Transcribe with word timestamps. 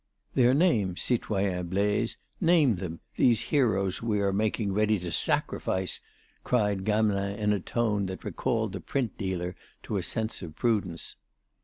"Their 0.33 0.55
names, 0.55 0.99
citoyen 0.99 1.67
Blaise; 1.67 2.17
name 2.39 2.77
them, 2.77 3.01
these 3.17 3.39
heroes 3.39 4.01
we 4.01 4.19
are 4.19 4.33
making 4.33 4.73
ready 4.73 4.97
to 4.97 5.11
sacrifice!" 5.11 6.01
cried 6.43 6.85
Gamelin 6.85 7.37
in 7.37 7.53
a 7.53 7.59
tone 7.59 8.07
that 8.07 8.23
recalled 8.23 8.71
the 8.71 8.81
print 8.81 9.15
dealer 9.19 9.53
to 9.83 9.97
a 9.97 10.01
sense 10.01 10.41
of 10.41 10.55
prudence. 10.55 11.17